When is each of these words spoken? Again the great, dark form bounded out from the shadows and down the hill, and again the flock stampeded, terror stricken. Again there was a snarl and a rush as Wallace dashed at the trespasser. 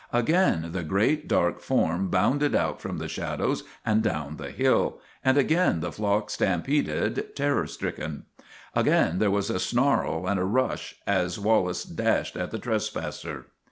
Again 0.11 0.69
the 0.71 0.81
great, 0.81 1.27
dark 1.27 1.59
form 1.61 2.07
bounded 2.07 2.55
out 2.55 2.81
from 2.81 2.97
the 2.97 3.07
shadows 3.07 3.63
and 3.85 4.01
down 4.01 4.37
the 4.37 4.49
hill, 4.49 4.99
and 5.23 5.37
again 5.37 5.79
the 5.81 5.91
flock 5.91 6.31
stampeded, 6.31 7.35
terror 7.35 7.67
stricken. 7.67 8.23
Again 8.75 9.19
there 9.19 9.29
was 9.29 9.51
a 9.51 9.59
snarl 9.59 10.25
and 10.27 10.39
a 10.39 10.43
rush 10.43 10.95
as 11.05 11.37
Wallace 11.37 11.83
dashed 11.83 12.35
at 12.35 12.49
the 12.49 12.57
trespasser. 12.57 13.45